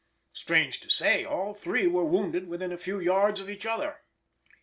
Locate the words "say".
0.89-1.23